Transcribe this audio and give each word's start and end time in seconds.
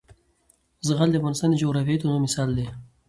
زغال 0.87 1.09
د 1.11 1.15
افغانستان 1.19 1.49
د 1.51 1.55
جغرافیوي 1.61 1.99
تنوع 2.01 2.19
مثال 2.25 2.49
دی. 2.57 2.67